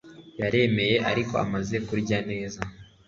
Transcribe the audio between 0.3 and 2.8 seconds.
yaremeye ariko amaze kurya neza